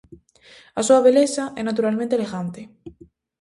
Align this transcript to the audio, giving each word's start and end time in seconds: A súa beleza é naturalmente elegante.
A 0.79 0.81
súa 0.87 1.03
beleza 1.07 1.43
é 1.59 1.61
naturalmente 1.65 2.13
elegante. 2.19 2.61